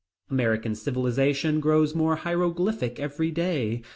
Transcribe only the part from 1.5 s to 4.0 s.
grows more hieroglyphic every day.